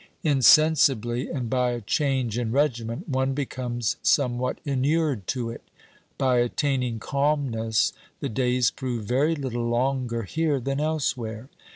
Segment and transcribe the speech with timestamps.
[0.23, 5.61] In sensibly, and by a change in regimen, one becomes some what inured to it.
[6.17, 11.49] By attaining calmness the days prove very little longer here than elsewhere.